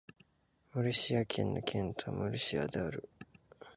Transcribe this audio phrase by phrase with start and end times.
[0.73, 3.07] ムルシア県の県都はムルシアである